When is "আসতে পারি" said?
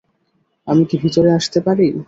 1.33-1.85